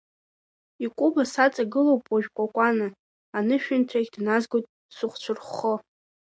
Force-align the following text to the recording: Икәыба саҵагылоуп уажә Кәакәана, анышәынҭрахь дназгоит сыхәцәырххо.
Икәыба 0.85 1.23
саҵагылоуп 1.31 2.03
уажә 2.11 2.29
Кәакәана, 2.35 2.87
анышәынҭрахь 3.37 4.11
дназгоит 4.13 4.65
сыхәцәырххо. 4.95 5.73